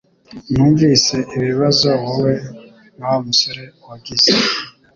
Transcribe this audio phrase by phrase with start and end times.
[0.53, 2.33] Numvise ibibazo wowe
[2.97, 4.31] na Wa musore wagize